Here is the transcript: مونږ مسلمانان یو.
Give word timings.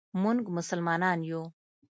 مونږ 0.21 0.39
مسلمانان 0.57 1.19
یو. 1.29 1.41